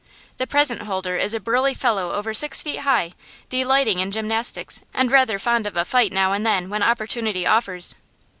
[0.37, 3.13] The present holder is a burly fellow over six feet high,
[3.49, 7.93] delighting in gymnastics, and rather fond of a fight now and then when opportunity offers.